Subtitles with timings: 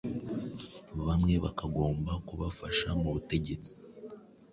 [1.07, 3.73] Bamwe bakagomba kubafasha mu butegetsi